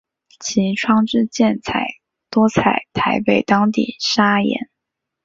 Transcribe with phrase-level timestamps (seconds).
[0.39, 1.87] 其窗之建材
[2.31, 4.67] 多采台北当地砂岩。